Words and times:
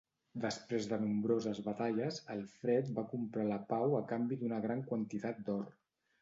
Després 0.43 0.85
de 0.93 0.97
nombroses 1.01 1.59
batalles, 1.67 2.17
Alfred 2.35 2.89
va 3.01 3.05
comprar 3.13 3.45
la 3.51 3.61
pau 3.75 3.95
a 3.99 4.03
canvi 4.15 4.41
d'una 4.41 4.59
gran 4.65 4.83
quantitat 4.91 5.45
d'or. 5.51 5.71